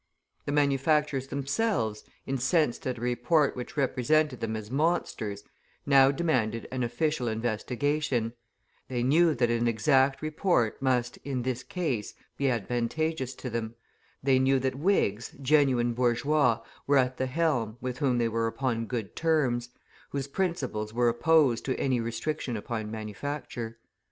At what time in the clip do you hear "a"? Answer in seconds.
2.97-3.01